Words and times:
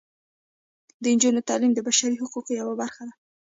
د 1.01 1.03
نجونو 1.15 1.41
تعلیم 1.49 1.71
د 1.75 1.79
بشري 1.87 2.15
حقونو 2.21 2.57
یوه 2.59 2.73
برخه 2.81 3.01
ده. 3.07 3.13